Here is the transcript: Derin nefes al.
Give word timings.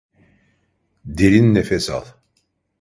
Derin 1.17 1.47
nefes 1.53 1.85
al. 1.99 2.05